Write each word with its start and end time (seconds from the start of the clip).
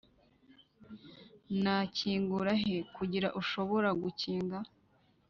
nakingura, 1.61 2.51
he 2.63 2.75
kugira 2.95 3.27
ushobora 3.41 3.89
gukinga, 4.01 4.57